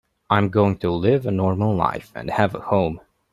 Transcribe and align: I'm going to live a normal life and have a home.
I'm 0.31 0.49
going 0.49 0.79
to 0.79 0.89
live 0.89 1.27
a 1.27 1.31
normal 1.31 1.75
life 1.75 2.11
and 2.15 2.31
have 2.31 2.55
a 2.55 2.59
home. 2.59 3.01